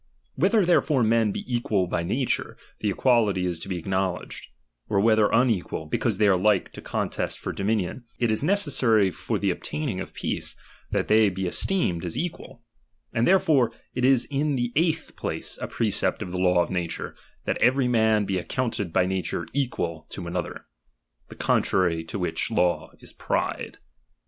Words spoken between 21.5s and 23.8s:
trary to which law is pride.